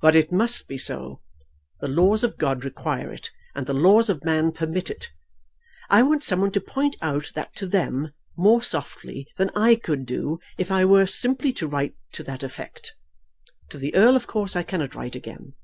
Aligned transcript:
But 0.00 0.14
it 0.14 0.30
must 0.30 0.68
be 0.68 0.78
so. 0.78 1.22
The 1.80 1.88
laws 1.88 2.22
of 2.22 2.38
God 2.38 2.64
require 2.64 3.12
it, 3.12 3.32
and 3.52 3.66
the 3.66 3.74
laws 3.74 4.08
of 4.08 4.24
man 4.24 4.52
permit 4.52 4.90
it. 4.90 5.10
I 5.88 6.04
want 6.04 6.22
some 6.22 6.40
one 6.42 6.52
to 6.52 6.60
point 6.60 6.94
out 7.02 7.32
that 7.34 7.56
to 7.56 7.66
them 7.66 8.12
more 8.36 8.62
softly 8.62 9.26
than 9.38 9.50
I 9.56 9.74
could 9.74 10.06
do 10.06 10.38
if 10.56 10.70
I 10.70 10.84
were 10.84 11.04
simply 11.04 11.52
to 11.54 11.66
write 11.66 11.96
to 12.12 12.22
that 12.22 12.44
effect. 12.44 12.94
To 13.70 13.78
the 13.78 13.92
Earl, 13.96 14.14
of 14.14 14.28
course, 14.28 14.54
I 14.54 14.62
cannot 14.62 14.94
write 14.94 15.16
again." 15.16 15.54